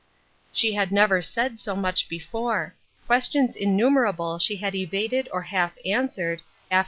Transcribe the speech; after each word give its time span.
She 0.51 0.73
had 0.73 0.91
never 0.91 1.21
said 1.21 1.59
so 1.59 1.75
much 1.75 2.09
before; 2.09 2.73
questions 3.05 3.55
innumerable 3.55 4.39
she 4.39 4.55
had 4.55 4.73
evaded 4.73 5.29
or 5.31 5.43
half 5.43 5.73
answered, 5.85 6.39
after 6.71 6.79